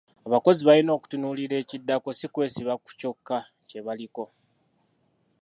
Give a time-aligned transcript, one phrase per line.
[0.27, 3.37] Abakozi balina okutunuulira ekiddako si kwesiba ku kyokka
[3.69, 4.23] kye baliko.